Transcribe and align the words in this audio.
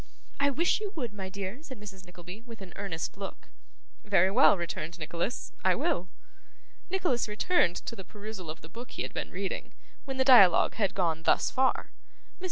'I 0.39 0.49
wish 0.57 0.81
you 0.81 0.89
would, 0.95 1.13
my 1.13 1.29
dear,' 1.29 1.61
said 1.61 1.79
Mrs. 1.79 2.05
Nickleby, 2.05 2.41
with 2.41 2.59
an 2.63 2.73
earnest 2.75 3.17
look. 3.17 3.49
'Very 4.03 4.31
well,' 4.31 4.57
returned 4.57 4.97
Nicholas. 4.97 5.51
'I 5.63 5.75
will.' 5.75 6.09
Nicholas 6.89 7.27
returned 7.27 7.75
to 7.85 7.95
the 7.95 8.03
perusal 8.03 8.49
of 8.49 8.61
the 8.61 8.67
book 8.67 8.89
he 8.93 9.03
had 9.03 9.13
been 9.13 9.29
reading, 9.29 9.73
when 10.05 10.17
the 10.17 10.25
dialogue 10.25 10.73
had 10.73 10.95
gone 10.95 11.21
thus 11.21 11.51
far. 11.51 11.91
Mrs. 11.91 12.19